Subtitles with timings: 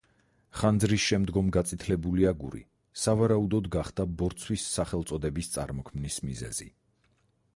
[0.59, 2.61] ხანძრის შემდგომ გაწითლებული აგური,
[3.03, 6.71] სავარაუდოდ, გახდა ბორცვის სახელწოდების წარმოქმნის მიზეზი.